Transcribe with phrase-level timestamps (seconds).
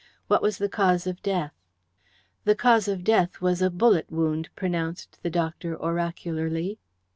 [0.27, 1.53] What was the cause of death?"
[2.43, 6.79] "The cause of death was a bullet wound," pronounced the doctor oracularly.